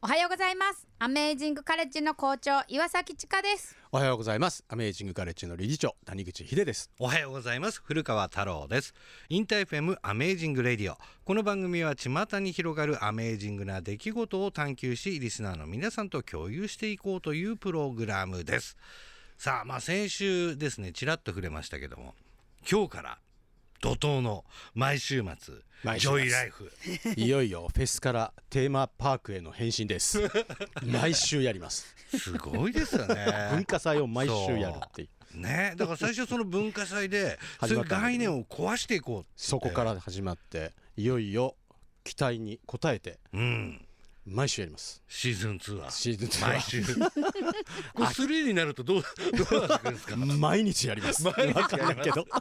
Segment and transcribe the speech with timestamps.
[0.00, 0.86] おはようございます。
[1.00, 3.74] アメージングカレッジの校長岩崎千佳です。
[3.90, 4.64] おはようございます。
[4.68, 6.88] アメージングカレッジの理事長谷口秀です。
[7.00, 7.82] おはようございます。
[7.84, 8.94] 古川太郎です。
[9.28, 10.96] インターフェムアメージングレディオ。
[11.24, 18.76] この番組は巷に広がるアメージングな出来事を探求しリスナーの皆さんと共有していこうというプログラムです。
[19.36, 22.14] さあまあ先週ですねちらっと触れましたけども
[22.70, 23.18] 今日から
[23.80, 25.54] 怒涛の毎週末
[25.84, 26.18] 毎週末。
[26.18, 26.72] ジョイライフ。
[27.16, 30.20] いよいよフェスからテーマパークへの変身です。
[30.84, 31.94] 毎週やります。
[32.18, 33.26] すごいですよね。
[33.52, 35.08] 文化祭を毎週やるっていう。
[35.38, 35.74] ね。
[35.76, 41.56] だから最初その文化祭で そういう概念を壊していこうそこから始まっていよいよ
[42.04, 43.87] 期待に応えてうん
[44.30, 45.02] 毎週やります。
[45.08, 45.90] シーズン2は。
[45.90, 46.48] シーズン2は。
[46.48, 46.82] 毎週。
[46.84, 46.90] こ
[48.00, 49.02] れ3になるとどう
[49.50, 50.16] どうなってくるんですか？
[50.38, 51.22] 毎日やります。
[51.24, 51.42] 毎日
[51.76, 52.26] やりけど。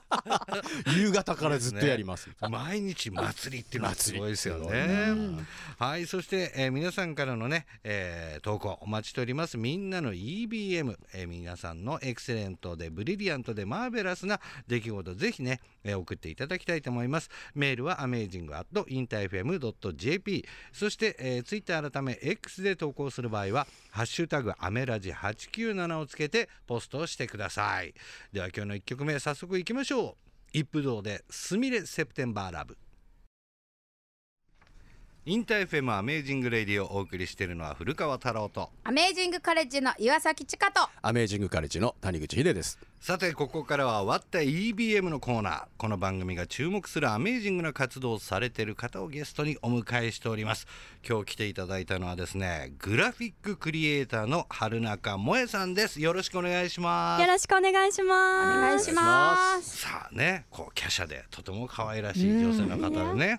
[0.96, 2.30] 夕方からずっとやります。
[2.50, 5.46] 毎日祭りっていうのはすごいですよすね。
[5.78, 9.58] はい、そして、えー皆さんからのね、えー投稿お待ちしております。
[9.58, 17.30] みんなの EBM、えー皆さんのエクセレントでブリリアントでマーベラスな出来事ぜひね、えー送っていただきたいと思います。
[17.56, 27.94] メールは amazing.interfm.jp そして、えー、ツイッター改め X で投稿する場合はハッシュタグアメラジ897をつけてポストをしてください。
[28.32, 30.16] では今日の1曲目早速いきましょう。
[30.54, 32.78] 一風堂でスミレセプテンバーラブ。
[35.30, 38.70] インター FMアメージングレディオをお送りしているのは古川太郎と。
[38.86, 40.88] アメージングカレッジの岩崎千佳と。
[41.02, 42.80] アメージングカレッジの谷口秀です。
[43.02, 45.66] さてここからは割った EBM のコーナー。
[45.78, 50.66] この番組が注目するアメージングな活動をされている方をゲストにお迎えしております。
[51.08, 56.00] 今日来ていただいたのはですねグラフィッククリエイターの春中萌さんです。
[56.00, 57.22] よろしくお願いします。
[57.22, 58.58] よろしくお願いします。
[58.58, 63.38] お願いしますさあねこう華奢でとても可愛らしい女性の方でね。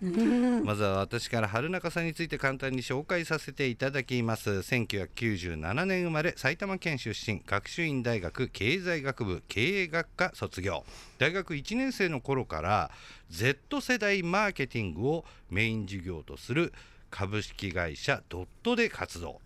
[0.63, 4.51] まずは私から春中中さんについて簡単に紹介させていただきます。
[4.51, 10.85] 1997年生まれ埼玉県出身学習院大学経済学部経営学科卒業。
[11.19, 12.91] 大学1年生の頃から
[13.31, 16.73] Z 世代マーケティングをメイン事業とする
[17.11, 19.41] 株式会社ドットで活動。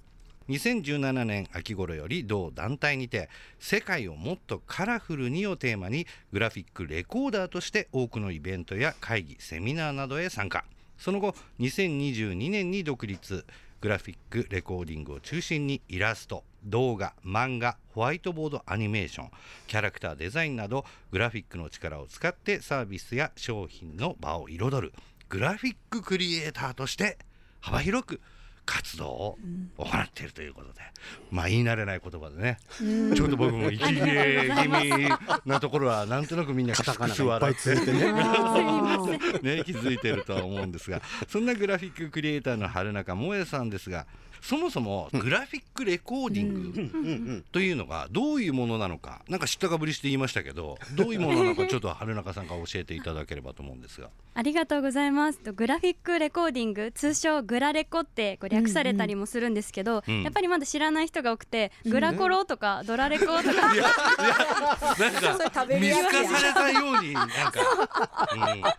[0.49, 3.29] 2017年秋頃より同団体にて
[3.61, 10.65] 「世界をもっとカラフルに」をテーマにグラフィックレコーダーとして多くのイベントや会議セミナーなどへ参加。
[11.03, 13.45] その後2022年に独立。
[13.81, 19.31] グラフィックレコーディングを中心にイラスト動画漫画ホワイトボードアニメーション。
[19.67, 24.93] キャラクターデザインなどグラフィックの力を使ってサービスや商品の場を彩る。
[25.29, 27.19] グラフィッククリエイターとして
[27.61, 28.21] 幅広く
[28.65, 29.39] 活動を
[29.77, 30.81] 行っているということで、
[31.31, 32.59] まあ言い慣れない言葉でね、
[33.15, 35.09] ちょっと僕も息切れ気味
[35.45, 38.13] なところはなんとなくみんなカタカナがいっぱいついてね。
[39.43, 41.03] ね、気づいてるとは思うんですが。
[41.29, 44.07] そんなグラフィッククリエイターの春中萌えさんですが
[44.43, 54.11] そもそもグラフィックレコーディングというのがどういうものなのかなんか知ったかぶりして言いましたけどどういうものなのかちょっと春中さんから教えていただければと思うんですが。
[54.35, 55.41] ありがとうございます。
[55.41, 60.23] とグラフィックレコーディング、通称グラレコってこう略されたりもするんですけど、うん。
[60.23, 63.85] やっぱりまだ知らない人が多くて、グラコロとかドラレコとか、いやいや
[65.37, 68.79] なんか見透かされたようになんか、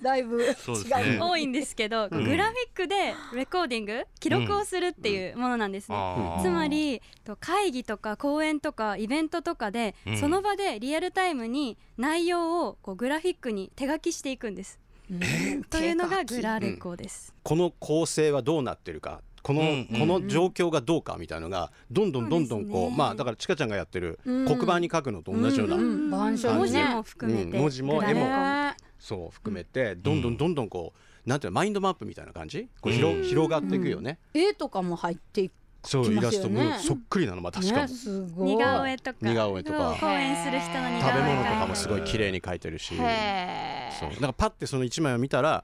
[0.00, 1.16] だいぶ違そうね。
[1.16, 2.24] い多いんですけど、うん。
[2.24, 5.96] グラフィックでレコーディング、記録をするっていうものなんですね。
[6.42, 10.16] つまりと会議とか講演とかイベントとかで、うん。
[10.18, 14.78] その場でリアルタイムに内容をこうグラフィックに手書きしていくんです。
[15.70, 17.34] というのがグラレコです。
[17.42, 22.96] この構成はどうなってるかこの、うんこの状況がどうかみたいのがどんどんどんどんこうね。
[22.96, 24.46] まあだからちかちゃんがやってるうん。
[24.46, 27.60] 黒板に書くのと同じような、うん板書文字にねも含めて、うん。
[27.60, 32.68] 文字も絵もねそう含めてどんどんどんどんこうなんていうのマインドマップみたいな感じ？
[32.80, 33.24] こう広,、うん。
[33.24, 35.50] 広がっていくよね、絵とかも入ってい
[35.82, 37.40] そうきイラストもそっくりなの。
[37.40, 38.56] またしかも、ねすごい。
[38.56, 39.16] 似顔絵とか。
[39.22, 39.96] 似顔絵とか。
[39.98, 42.94] 講演する人の似食べ物とかもすごい綺麗に描いてるし。
[42.98, 44.10] へそう。
[44.10, 45.62] だからパッてその1枚を見たら、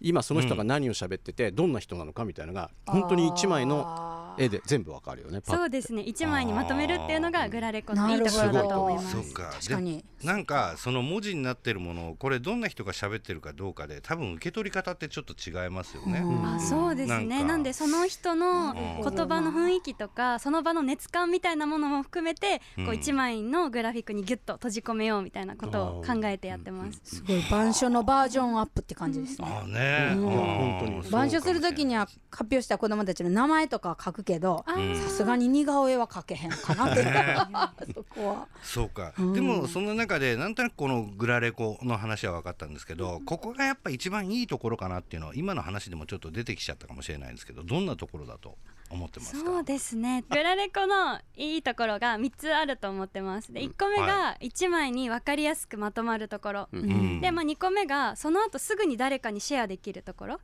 [0.00, 6.02] 今その人が何を喋っててどんな人なのかみたいなのが本当に1枚の絵で全部わかるよねそうですね。
[6.02, 9.10] 一枚にまとめるっていうのがグラレコのいいところだと思います。
[9.12, 9.50] そうか。
[9.54, 10.04] 確かに。
[10.22, 16.22] なんかその文字になってるものをこれどんな人が喋ってるかどうかで多分受け取り方ってちょっと違いますよね。
[16.44, 17.44] あそうですね。
[17.44, 27.00] なんでその人の言葉の雰囲気とかその場の熱感みたいなものも含めてこう一枚のグラフィックにギュッと閉じ込めようみたいなことを考えてやってます。
[27.04, 29.48] すごい板書のバージョンアップって感じですね。
[29.48, 34.74] ああね、本当に板書するときには発表した子供たちの名前とかは書くけどさ
[35.08, 37.04] すがに似顔絵は描けへんかなって。
[37.94, 38.48] そこは。
[38.62, 39.32] そうか、うん。
[39.32, 48.58] でもそんな中でなんとなくこのグラレコの話は分かったんですけど、ここがやっぱ一番いいところかなっていうのは今の話でもちょっと出てきちゃったかもしれないんですけどどんなところだと？
[48.90, 49.38] 思ってますか？
[49.38, 50.24] そうですね。
[50.30, 53.52] グラレコのいいところが3つあると思ってます。
[53.52, 56.80] で1個目が1枚に分かりやすくまとまるところ、うん。
[56.80, 57.20] うん。
[57.20, 60.40] で、まあ、2個目がその後すぐに誰かにシェアできるところ。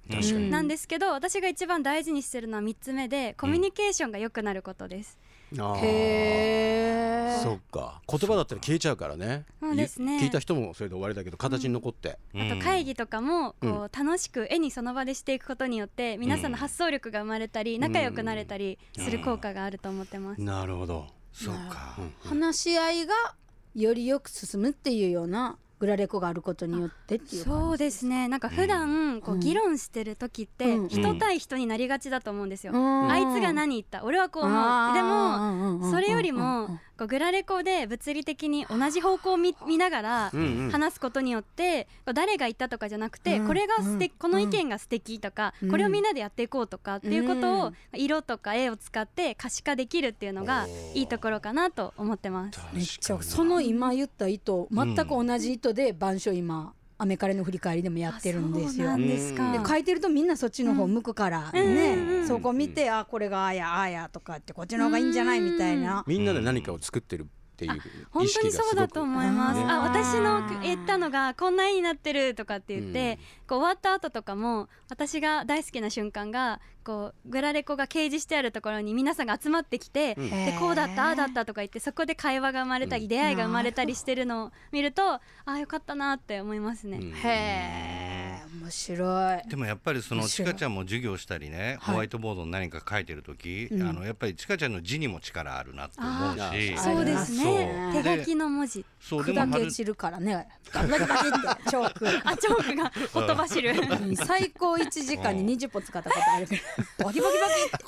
[0.50, 5.31] なんですけど私が一番大事にしてるのは3つ目でコミュニケーションが良くなることです、あー
[5.82, 8.00] へそっか。
[8.08, 9.44] 言葉だったら消えちゃうからね。
[9.60, 10.18] そうですね。
[10.18, 12.52] 聞いた人もそれで終わりだけど形に残って、うん。
[12.52, 13.72] あと会議とかもうん。
[13.72, 20.40] こう楽しく絵にその場でしていくことによって皆さんの発想力が生まれたり仲良くなれたりする効果があると思ってます。
[20.40, 23.14] なるほど、そうか、話し合いが
[23.74, 28.28] よりよく進むっていうようなグラレコがあることによってっていうそうですね。
[28.28, 29.40] なんか普段こううん。
[29.40, 30.88] 議論してる時ってうん。
[30.88, 32.72] 人対人になりがちだと思うんですよ。
[32.72, 33.10] うん。
[33.10, 34.04] あいつが何言った？
[34.04, 34.94] 俺はこう思う。
[34.94, 40.32] でももそれよりもこうグラレコで物理的に同じ方向を見見ながら
[40.70, 43.46] 話すことによって誰が言ったとかじゃなくてうん。
[43.46, 43.98] これが素うん。
[43.98, 45.70] 敵この意見が素敵とかうん。
[45.70, 47.74] これをみんなでやっていこうとかっていうことをうん。
[47.94, 52.60] 色とか絵を使って可視化できるっていうのがいいところかなと思ってます。
[52.72, 58.96] めっちゃその今言った意図全く同じ意図で板書今アメカレの振り返りでもやってるんですよ。
[58.96, 59.50] ですか。
[59.50, 62.28] で書いてるとみんなそっちの方向くからうんうんうんねうん。
[62.28, 66.04] そこ見てあこれがああやああやとかってこっちの方がいいんじゃないみたいな。
[66.06, 67.26] みんなで何かを作ってる
[67.66, 69.60] っていう本当にそうだと思います。
[69.60, 69.66] ね。
[69.68, 80.30] あ、私の言ったのがこんな絵になってるとかって言って、こう終わった後とかも私が大好きな瞬間がこうグラレコが掲示してあるところに皆さんが集まってきて、うん。
[80.30, 83.08] でこうだったああだったとか言ってそこで会話が生まれたり、うん。
[83.08, 86.98] 出会いが生まれたりしてるのを見るとああよかったなって思いますね。
[86.98, 87.12] うん。
[87.12, 88.01] へえ面
[88.72, 89.48] 白い。
[89.48, 91.94] でもやっぱりそのちかちゃんも授業したりね、はい。
[91.94, 93.82] ホワイトボードに何か書いてる時、うん。
[93.82, 96.78] あのやっぱりちかちゃんの字にも力あるなって思うあしー。
[96.78, 98.02] そうですね。
[98.02, 99.24] 手書きの文字そう。
[99.24, 100.48] で砕け散るからね。
[100.72, 102.08] バキバキバてチョーク。
[102.24, 103.72] あチョークがほとばしる。
[103.72, 104.16] うん。
[104.16, 106.46] 最高1時間に20本使ったことある。
[106.46, 106.56] け
[106.98, 107.38] どバキバキ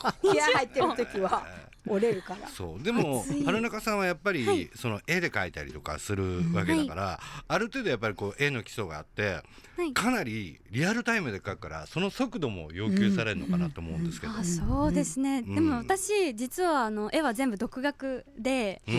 [0.03, 0.29] バキ。
[0.29, 1.47] って気合入ってる時は
[1.87, 2.49] 折れるから。
[2.49, 2.83] そう。
[2.83, 9.43] でも春中さんはやっぱり、その絵で描いたりとかするわけだから、ある程度やっぱりこう絵の基礎があって
[9.77, 9.93] はい。
[9.93, 15.55] かなりリアルタイムで描くからその速度も要求されるのかなと思うんですけど、あそうですね、うん。
[15.57, 18.93] でも私実はあの絵は全部独学で、う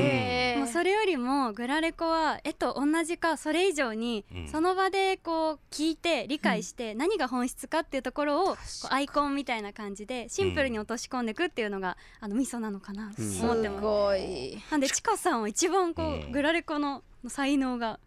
[0.57, 0.59] ん。
[0.63, 4.47] もうそれよりもグラレコは絵と同じかそれ以上にうん。
[4.49, 8.57] その場でこう聞いて理解して何が本質かっていうところを
[8.89, 13.29] アイコンみたいな感じでシンプルに落とし込んでいくっていうのがあのミソなのかなとうん。
[13.29, 13.81] す思ってます。
[13.81, 14.57] ごい。
[14.71, 16.31] なんでちかさんは一番こう、うん。
[16.31, 17.99] グラレコの才能が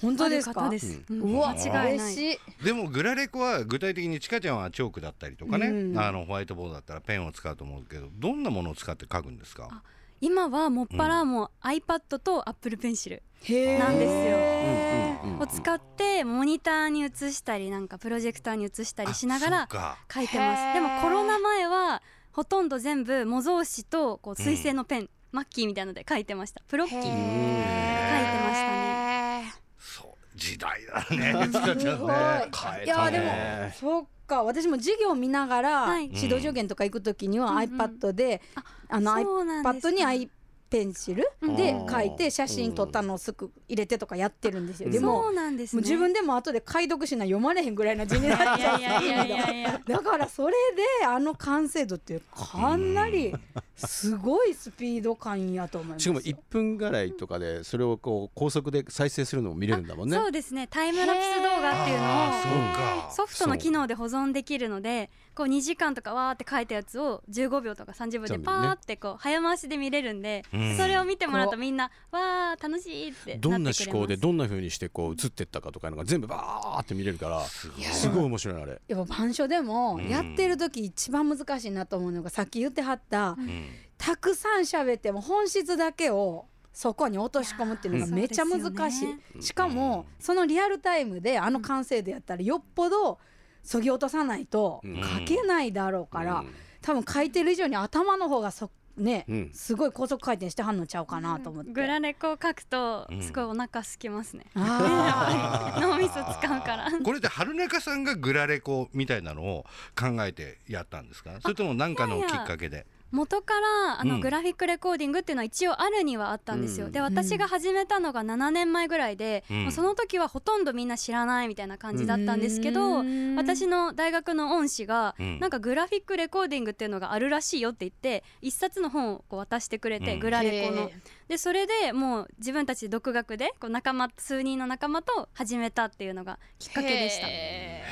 [0.00, 0.62] 本当ですか？
[0.62, 1.02] ある方です。
[1.10, 1.22] うん。
[1.34, 2.38] うわ間違いない。
[2.64, 5.98] でもグラレコは具体的にちかちゃんはチョークだったりとかね、うん。
[5.98, 9.68] あのホワイトボードだったらペンを使うと思うけどどんなものを使って書くんですか？
[9.70, 9.82] あ
[10.20, 13.78] 今はもっぱらもう iPad と Apple Pencil へー。
[13.78, 14.36] なんですよ。
[14.36, 19.68] うんうんうんを使ってモニターに映したりなんかプロジェクターに映したりしながら
[20.12, 20.74] 書いてます。
[20.74, 26.62] でもコロナ前はほとんど全部模造紙とこう水性のペン、マッキーみたいので書いてました。
[26.66, 29.54] プロッキー書いてましたね。
[29.78, 31.48] そう時代だね。
[31.52, 32.84] ちかちゃんね。
[32.84, 32.88] い。
[32.88, 34.42] やたでもねそっか。
[34.44, 36.04] 私も授業見ながら、はい。
[36.06, 37.80] 指導助言とか行く時にはうんうん。
[37.80, 40.30] iPad で、ああのそうなんです iPad にか i
[40.72, 41.56] ペンシルうん。
[41.56, 44.88] で書いて写真撮ったのをすぐ入れてとかやってるんですよ。
[44.88, 45.82] でそもうなんですね。
[45.82, 49.80] もう自分でも後で解読しな読まれへんぐらいの字になっちゃういやいやいやいやいや。
[49.86, 50.54] だからそれ
[51.00, 53.34] であの完成度ってかなり
[53.76, 56.02] すごいスピード感やと思います。
[56.02, 60.16] しかも1分ぐらいとかでそれをこう高速で再生するのも見れるんだもんね。
[60.16, 60.66] そうですね。
[60.68, 70.76] タイムラプス動画っていうのをソフトの機能で保存できるのでこう2時間とかわーって書いたやつを15秒とか30秒でパーってこう早回しで見れるんで、うん。
[70.76, 73.58] それを見てもらうとみんなわー楽しいってなってくれどます。
[73.60, 77.68] んな思考でどんな風にしてこう映ってったかとかいうのが全部バーって見れるからす
[78.10, 78.80] ごい面白いあれ。
[78.88, 80.08] やっぱ板書でもうん。
[80.08, 83.68] やってる時一番難しいなと思うのがさっき言ってはったうん。
[83.96, 89.42] たくさん喋っても本質だけをそこに落とし込むっていうのがめっちゃ難しそうですよねい。
[89.42, 93.18] しかもそのリアルタイムであの完成度やったらよっぽど
[93.62, 95.02] そぎ落とさないとうん。
[95.02, 96.54] 書けないだろうから、うん。
[96.80, 99.50] 多分書いてる以上に頭の方がそね、うん。
[99.54, 101.72] すごい高速回転してはんのちゃうかなと思って。
[101.72, 103.22] グラレコを書くとうん。
[103.22, 106.22] すごいお腹空きますね、あ 脳みそ使
[106.56, 106.90] うから。
[107.02, 109.64] これで春中さんがグラレコみたいなのを
[109.98, 111.30] 考えてやったんですか？
[111.40, 112.86] それとも何かのきっかけで？
[113.12, 114.20] 元からあの、うん。
[114.20, 119.62] グラフィックレコーディングっていうのは一応あるにはあったんですよ、うんで私が始めたのが7年前ぐらいで、うん。
[119.64, 123.36] もうその時はほとんどみんな知らないみたいな感じだーったんですけど、うん。
[123.36, 125.38] 私の大学の恩師が、うん。
[125.38, 130.20] なんかグラフィックレコーディングっていうのがあるらしいよって言って一冊の本をこう渡してくれて、うん。
[130.20, 130.82] グラレコの。
[130.82, 130.92] へ
[131.32, 137.26] でそれでもう自分たちで独学でこう仲間数人の仲間と始めたっていうのがきっかけでした。
[137.26, 137.82] へ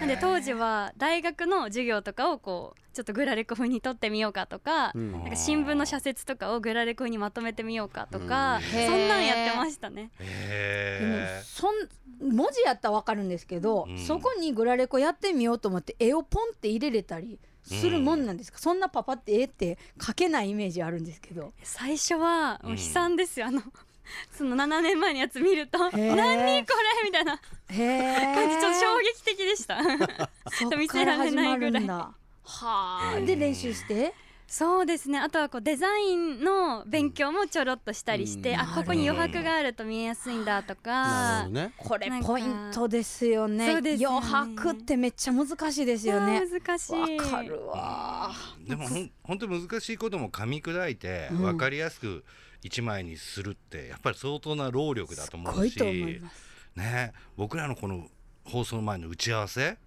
[0.00, 5.12] なんで当時は大学の授業とかをこうちょっとグラレコ風に撮ってみようかとか,、うん。
[5.12, 8.86] なんか新聞の社説とかをグラレコ風にまとめてみようかとか、うん。
[8.86, 10.10] そんなんやってましたね。
[10.18, 11.74] でもへそん
[12.20, 13.96] 文字やったらわかるんですけど、うん。
[13.96, 21.52] そこにグラレコやってみようと思って絵をポンって入れれたりするもんなんですか、そんなパパって絵って描けないイメージあるんですけど。
[21.62, 23.62] 最初はもううん悲惨ですよ、あの
[24.36, 26.14] その7年前のやつ見ると「へー。
[26.14, 27.38] 何これ!」みたいな。
[27.68, 29.80] 感じちょっと衝撃的でした。
[30.76, 31.86] 見せかられないぐらい。
[31.86, 32.08] は
[32.44, 34.12] あ、うんで練習して？
[34.52, 35.18] そうですね。
[35.18, 41.72] あとはこうデザインの勉強もちょろっとしたりして、うんあここに余白があると見えやすいんだとかね。
[41.78, 43.80] これポイントですよね。
[43.80, 43.96] ね。
[43.98, 46.42] 余白ってめっちゃ難しいですよね。
[46.46, 47.16] 難しい。
[47.16, 48.30] わかるわ。
[48.62, 51.38] ーでもほん本当難しいことも噛み砕いてうん。
[51.38, 52.22] 分かりやすく
[52.60, 56.68] 一枚にするってやっぱり相当な労力だと思うしと思います。
[56.76, 57.14] ね。
[57.38, 58.06] 僕らのこの
[58.44, 59.78] 放送前の打ち合わせ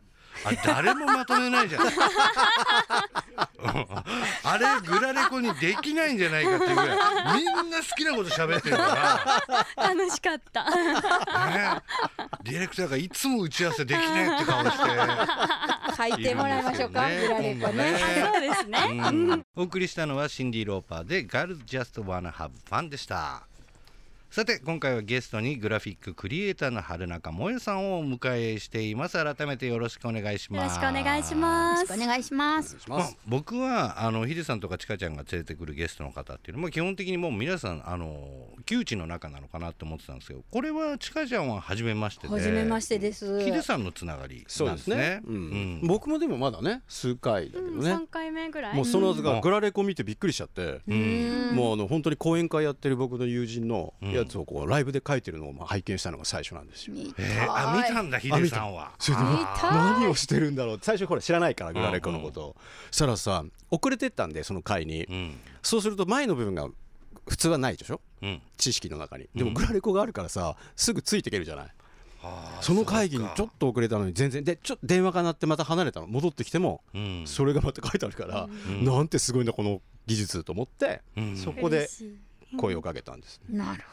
[0.44, 1.86] あれ誰もまとめないじゃん
[4.56, 6.98] あれグラレコにできないんじゃないかっていうぐらい
[7.36, 9.44] みんな好きなこと喋ってるか
[9.78, 10.64] 楽しかった。
[10.64, 10.76] ら
[11.76, 11.82] ね。
[12.44, 14.78] ディレクターがいつも打ち合わせできないって顔して。
[15.96, 17.98] 書いてもらいましょうかグラレコね。
[18.34, 19.46] そうですね、うん。
[19.56, 23.48] お送りしたのはシンディ・ローパーで「Girls Just Wanna Have Fun」でした
[24.30, 29.14] さて今回はゲストにグラフィッククリエイターの春中萌さんをお迎えしています。
[29.14, 31.94] 改めてよろしくお願いしよろますしくお願いします。
[31.94, 32.76] お願いします。
[32.90, 38.28] まあお願いします、僕はあのヒデさんとかちかちゃんが連れてくるゲストの方っていうのも基本的にもう皆さんあの
[38.66, 43.42] 窮地の中なのかなと思ってたんですけどこれはちかちゃんは初めましてで初めましてです。
[43.42, 44.98] ヒデさんのつながりそうなんですね。
[44.98, 45.22] ね。
[45.26, 45.36] うん。
[45.36, 45.38] う
[45.86, 45.88] ん。
[45.88, 48.76] 僕もでもまだね数回だけどうん、ね、3回目ぐらい。
[48.76, 51.52] もうそのがグラレコ見てびっくりしちゃって、うん。
[51.54, 53.94] もうあの本当に講演会やってる僕の友人の
[54.26, 56.96] やつをこうライブで書いてるのをまあ拝見したのが最初なんですよ。
[56.96, 57.26] 見たい。
[57.26, 58.92] えーあ見たんだヒデさんは。
[59.00, 59.46] それで見たい。
[59.74, 60.76] 何をしてるんだろう。
[60.76, 62.56] って最初これ知らないからグラレコのことを、
[62.92, 65.40] そしたらさ遅れてったんでその回に、うん。
[65.62, 66.68] そうすると前の部分が
[67.28, 68.02] 普通はないでしょ？
[68.22, 68.42] うん。
[68.58, 69.30] 知識の中に。
[69.34, 71.68] でもうんグラレコがあるからさすぐついていけるじゃない？
[72.62, 74.44] その会議にちょっと遅れたのに全然。
[74.44, 76.08] でちょっと電話が鳴ってまた離れたの。
[76.08, 77.24] 戻ってきてもうん。
[77.28, 78.84] それがまた書いてあるから、ん。
[78.84, 81.38] なんてすごいんだこの技術と思って、うん。
[81.38, 81.88] そこで
[82.58, 83.58] 声をかけたんです、ね。
[83.58, 83.84] なる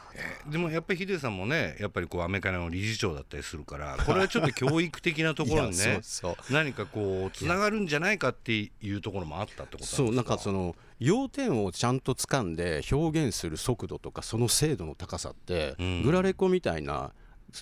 [0.45, 6.53] ほでもやっぱりヒデさんもねやっぱりこうアメリカの理事長だったりするから これはちょっと教育的なところにねそうそう。
[6.53, 9.97] 何かこうつながるんじゃないかっていうところもあったってことなんですか？
[9.97, 16.03] そうなんかその要点をちゃんと掴んで表現する速度とかその精度の高さって、うん。
[16.03, 17.11] グラレコみたいな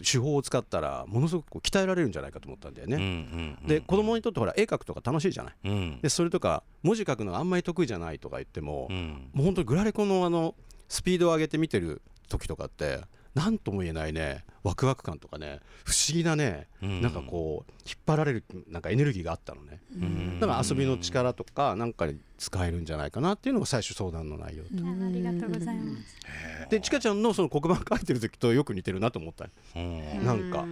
[0.06, 2.96] 手法を使ったらものすごく鍛えられるんじゃないかと思ったんだよね。
[2.96, 5.56] うんうんうんで子供にとってほら絵描くとか楽しいじゃない。
[5.66, 6.00] うん。
[6.02, 9.30] でそれとか文字書くのがあんまり得意じゃないとか言っても、うん。
[9.34, 10.56] もう本当にグラレコのあの
[10.92, 13.00] スピードを上げて見てる時とかって
[13.34, 17.02] 何とも言えないねワクワク感とかね不思議なね、うん。
[17.02, 19.80] なんかこう引っ張られるなんかエネルギーがあったのね。
[19.96, 20.40] うん。
[20.42, 30.26] だから遊びの力とかなんかに使えるんじゃないかなっていうのが最初相談の内容どあありがとうございますでちかちゃんのその黒板書いてる時とよく似てるなと思ったうん。
[30.26, 30.66] なんか、う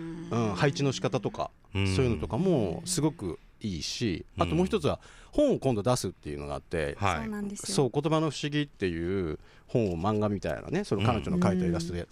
[0.52, 1.96] ん、配置の仕方とかうん。
[1.96, 5.00] そういうのとかもすごくいいしあともう一つは
[5.32, 7.56] 本を今度出すっていうのがあってはい。
[7.56, 12.08] そう言葉の不思議っていう本を漫画みたいなねその彼女の描いたイラストで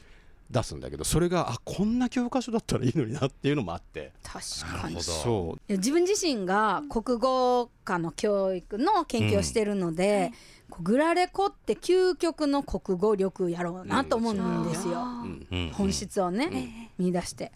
[0.49, 4.13] 出すんだけどそれがあこんな教科書だったらいいのになっていうのもあって。
[4.23, 5.01] 確かに。
[5.01, 10.31] そいや自分自身が国語科の教育の研究をしてるので、
[10.69, 15.47] こうグラレコって究極の国語力やろうなと思うんですよ、う、うん。
[15.51, 15.69] うん。
[15.73, 17.51] 本質をね、見出して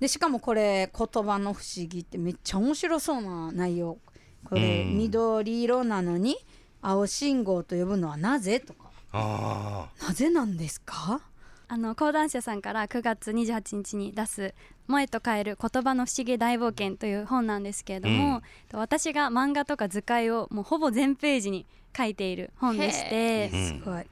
[0.00, 3.98] でしかもこれ言葉の不思議ってめっちゃ面白そうな内容。
[4.44, 4.98] これ、うん。
[4.98, 6.36] 緑色なのに
[6.82, 8.90] 青信号と呼ぶのはなぜとか。
[9.12, 11.20] あなぜなんですか？
[11.68, 14.54] あの講談社さんから9月28日に出す
[14.86, 24.04] 「萌えと変える言葉の不思議大冒険」という本なんですけれども、私が漫画とか図解をもうほぼ全ページに書いている本でしてすごい、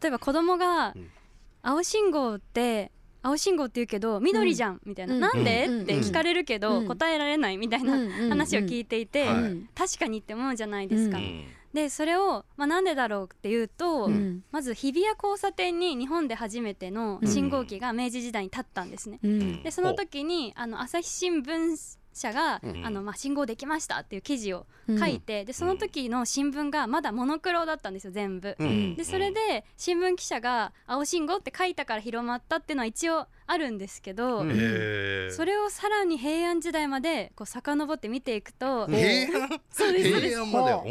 [0.00, 1.10] 例えば子供がうん
[1.62, 2.92] 「青信号って
[3.24, 5.20] 青信号って言うけど緑じゃん」みたいな「うん。
[5.20, 5.82] なんで?」うん。
[5.82, 6.86] って聞かれるけど、うん。
[6.86, 9.26] 答えられないみたいな話を聞いていて、
[9.74, 11.16] 確かにって思うじゃないですか。
[11.16, 11.44] あうん。
[11.72, 14.44] でそれを、まあ、なんでだろうっていうと、うん。
[14.52, 19.18] まず日比谷交差点に日本で初めての信号機が明治時代に立ったんですね。
[19.22, 19.62] うん。
[19.62, 22.86] でその時にあの朝日新聞社が、うん。
[22.86, 28.56] あのまあ、信号できましたっていう記事を書いて、でその時の新聞がまだモノクロだったんですよ全部。
[28.58, 28.94] うん。
[28.96, 40.36] でそれで新聞記者が「青信号」って書いたから広まったっていうのは一応あるんですけど、それをさらに平安時代までこう遡って見ていくと、平安 そうです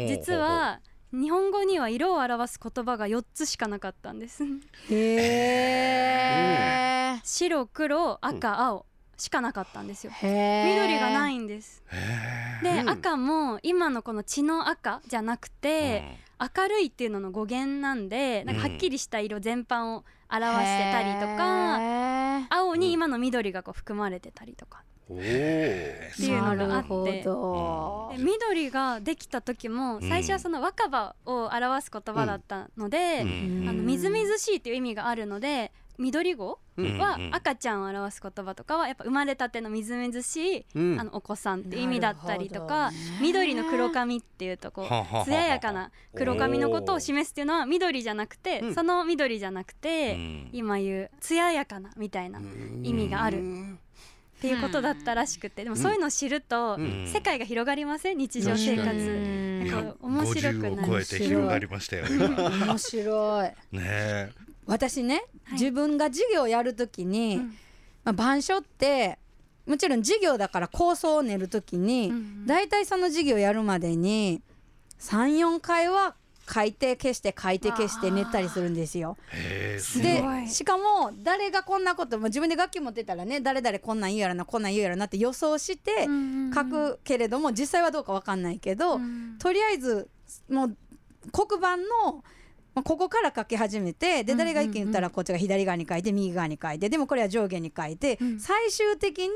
[0.08, 0.80] 実は
[1.12, 4.42] 日本語には色を表す言葉が4つしかなかったんです。
[4.90, 4.96] へ
[7.16, 10.12] え、白黒赤青しかなかったんですよ。
[10.12, 11.82] へ緑がないいんです。
[12.62, 12.90] で、うん。
[12.90, 24.82] 赤も今のこの血の赤じゃなくて、明るいっていうのの語源なんでなんかはっきりした色全般を表してたりとか、青に今の緑がこう含まれてたりとか。
[25.04, 25.12] って
[26.22, 27.22] いうのがあって。
[28.16, 33.68] で緑ができた時も最初はその若葉を表す言葉だったので、うん。
[33.68, 36.98] あのみずみずしいっていう意味があるので緑語うん。
[36.98, 41.00] は赤ちゃんを表す言葉とかはやっぱ生まれたてのみずみずしい、うん。
[41.00, 48.74] あのお子さんっていう意味だったりとか、緑の黒髪っていうとこう艶やかな黒髪のことを示すっていうのは緑じゃなくて、うん。
[48.74, 50.48] その緑じゃなくて、うん。
[50.52, 52.40] 今言う艶やかなみたいな
[52.82, 53.38] 意味がある。
[54.36, 57.06] っていうことだったらしくてでもそういうのを知ると、うん。
[57.06, 58.18] 世界が広がりません？
[58.18, 58.84] 日常生活。
[59.64, 62.04] なんか面白くな50るを超えて広がりましたよ。
[62.10, 63.50] 今ね面白い。
[63.74, 64.30] え
[64.66, 65.52] 私ね、はい。
[65.54, 67.54] 自分が授業をやるときに、うん。
[68.04, 69.18] まあ、板書って
[69.66, 74.42] もちろん授業だから構想を練るときに、うんだいたいその授業やるまでに
[75.00, 76.14] 34回は
[76.46, 79.16] 書いて消して書いて消して練ったりするんですよ。
[79.32, 86.06] でしかも誰がこんなことも自分で楽器持ってたらね誰々こんなん言うやろなこんなん言うやろなって予想して
[86.54, 89.36] 書くけれども実際はどうか分かんないけど、うん。
[89.38, 90.08] とりあえず
[90.50, 90.76] もう
[91.32, 92.22] 黒板の
[92.74, 98.40] まあここから書き始めてでうん誰が意見言ったらこっちが左側に書いて右側に書いてでもこれは上下に書いて、うん。
[98.40, 99.30] 最終的に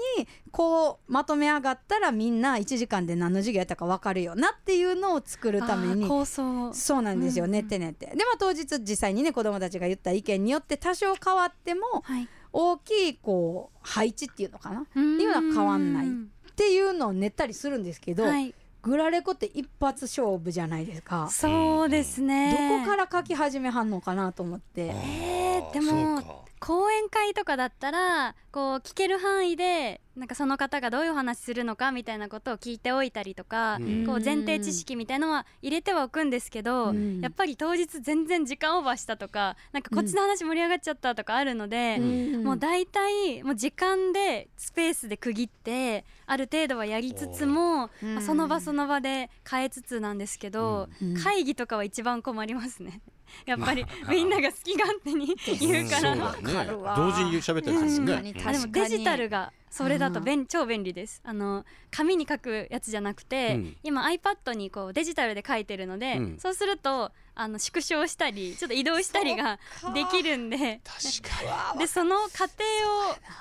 [0.51, 8.07] こうまとめ上がったらみんな1時間で何の授業やったか分かるよなっていうのを作るためにそうなんですよ、うん練って練って。
[8.07, 12.29] でまあ当日実際にね子どもたちが言った意見によって多少変わってもはい。
[12.51, 14.81] 大きいこう配置っていうのかな？
[14.81, 16.09] っっていうのは変わんない
[16.57, 21.29] ていうのを練ったりするんですけど、はいグラレコって一発勝負じゃないですか。
[21.31, 24.87] そうですねどこから書き始めはんのかなと思って。
[24.87, 34.05] えーでも講演会とかだったらこう聞ける範囲でなんかその方がどういうお話するのかみたいなことを聞いておいたりとか、うん。
[34.05, 37.21] こう前提知識みたいのは入れてはおくんですけど、うん。
[37.21, 42.43] やっぱり当日全然時間オーバーしたとかなんかこっちの話盛り上がっちゃったとかあるので、ん。
[42.43, 51.15] もう大体もう時間でスペースで区切ってある程度はやりつつも、うんまあその場その場で変えつつなんですけど、うん。
[51.15, 53.01] 会議とかは一番困りますね。
[53.47, 56.67] やっぱり みんなが好き勝手に言うから、そうね。
[56.97, 61.21] 同時に喋ったりすでもデジタルがそれだと便、超便利です。
[61.25, 63.77] あの紙に書くやつじゃなくて、うん。
[63.83, 66.39] 今 iPad にこうデジタルで書いてるので、うん。
[66.39, 69.59] そうするとあの縮小したりちょっと移動したりが
[69.95, 70.81] できるんで。
[70.85, 72.65] 確かでその過程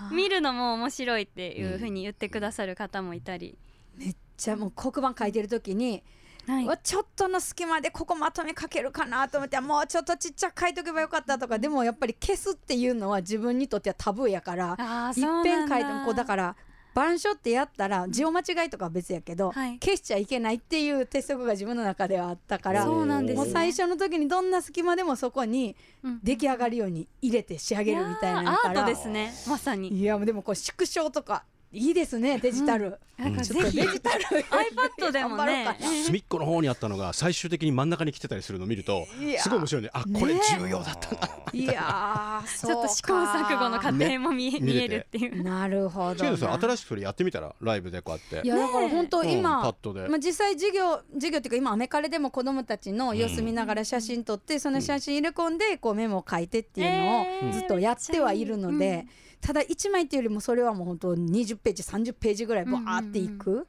[0.10, 3.58] を見るのも面白いっていうふうに言ってくださる方もいたり、
[3.96, 6.04] めっちゃもう黒板書いてる時に、
[6.48, 6.80] はい。
[6.84, 14.78] ちょっとの隙間でここまとめかけるかなと思ってもうちょっとちっちゃく書いとけばよかったとかでもやっぱり消すっていうのは自分にとってはタブーやから
[15.16, 16.26] いっぺん書いてもこうだ。
[16.26, 16.56] から
[16.94, 19.78] 板書ってやったら字を間違いとかは別やけど、はい。
[19.78, 26.20] 消しちゃいけないっていう鉄則が自分の中ではあったからそうなんですよもう最初の時にどんな隙間でもそこにうん。
[26.24, 29.32] 出来上がるように入れて仕上げるみたいなのやーアーからトですね。
[29.48, 29.90] まさに。
[29.90, 34.24] いやでもこう縮小とかいいですねデジタル、なんかちょっとぜひデジタル。
[34.26, 35.68] iPad でもね。
[36.06, 39.06] 隅っこの方にあったのが最終的に真ん中に来てたりするのを見ると
[39.38, 39.90] すごい面白いね。
[39.92, 44.60] あこれね重要だったな、いやーちょっと試行錯誤の過程も見,、ね。
[44.62, 45.44] 見えるっていう。
[45.44, 48.48] なるほど新しくそれやってみたらライブでこうやって。
[48.48, 50.08] いやだから本当うん今、パッドで。
[50.08, 57.50] まあ、実際授業授業っていうか今アメカレでも子どもたちの様子見ながら写真撮って、その写真入れ込んでこうメモを書いてっていうのえー。
[57.50, 63.66] をずっとやってはいるので、めっちゃいいただ1枚っていうよりもそれはもう本当20ページ30ページぐらいバーっていく、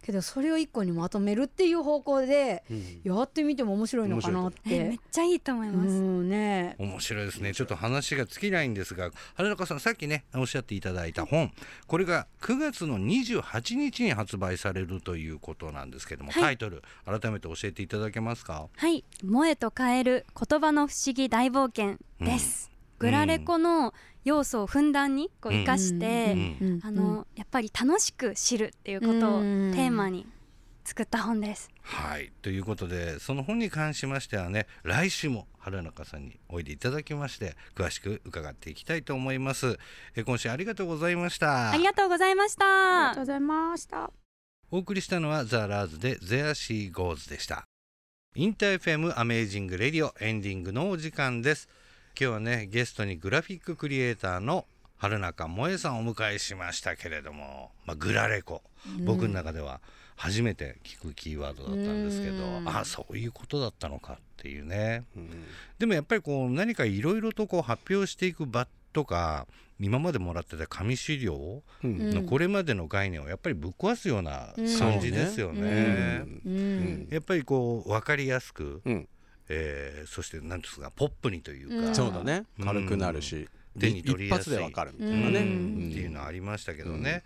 [0.00, 3.00] けどそれを1個にまとめるっていう方向でうん。
[3.04, 4.98] やってみても面白いのかなっえめてっ。
[5.10, 5.90] ちゃいいと思いうます。
[5.90, 6.76] んね。
[6.78, 7.52] 面白いですね。
[7.52, 11.52] ちょっと話が尽きないんですが春中さんさっきねおっしゃっていただいた本。
[11.86, 16.42] これが9月の28日に発売されるということなんですけども、はい。
[16.42, 18.68] タイトル改めて教えていただけますか？
[18.74, 22.70] はい、萌えと変える言葉の不思議大冒険です。
[22.98, 29.72] グラレコの要素をふんだんにこううん生かして、うんあのやっぱり楽しく知るっていうことをうん。
[29.74, 30.26] テーマに
[30.84, 31.70] 作った本です。
[31.82, 32.32] はい。
[32.42, 39.78] ということでその本に関しましてはね来週も春中さんにおいでいただきまして詳しく伺っていきたいと思います。
[40.16, 41.70] え今週ありがとうございました。
[41.70, 42.64] ありがとうございました。
[42.64, 44.10] ありがとうございました。
[44.70, 47.64] お送りしたのはザ・ラーズで There She Goes でした。
[48.34, 51.68] インター FM アメージングレディオエンディングのお時間です
[52.20, 58.60] 今日はねゲストにグラフィッククリエイターの春中萌さんをお迎えしましたけれども、まあ、グラレコ。
[59.04, 59.80] 僕の中では
[60.16, 62.68] 初めて聞くキーワードだったんですけど、うん。
[62.68, 65.04] あそういうことだったのかっていうね。
[65.16, 65.30] うん。
[65.78, 69.46] でもやっぱりこう何かいろいろとこう発表していく場っとか
[69.78, 72.10] 今までもらってた紙資料うん。
[72.10, 76.24] のこれまでの概念をやっぱりぶっ壊すような感じですよね。
[76.44, 76.84] ううん。
[77.04, 77.08] ん。
[77.12, 79.08] やっぱりこう分かりやすく、うん
[79.48, 81.94] えーそして何ですかポップにというか、うん。
[81.94, 82.44] そうだね。
[82.58, 82.64] うん。
[82.66, 84.52] 軽くなるし手に取りやすい。
[84.54, 85.88] 一発でわかるみたいなね、ううん。
[85.90, 87.22] っていうのありましたけどね、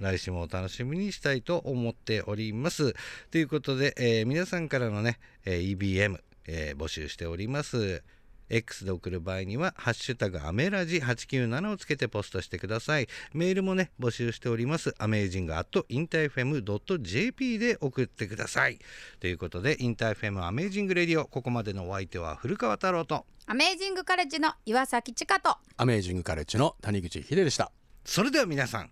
[0.00, 2.94] 来週もお楽しみにしたいと思っております。
[3.30, 8.02] ということで、えー皆さんからのね、えー EBM、えー募集しております。
[8.48, 13.08] X で送る場合には「ハッシュタグアメラジ897」をつけてポストしてください。
[13.32, 14.94] メールもね募集しております。
[14.98, 16.62] アメージング at インター FM
[17.00, 18.78] .jp で送ってください。
[19.20, 27.72] ということでインター FMアメージングレディオここまでのお相手は古川太郎とアメージングカレッジの岩崎千佳とアメージングカレッジの谷口秀でした。
[28.04, 28.90] それでは皆さん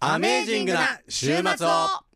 [0.00, 2.07] アメージングな週末を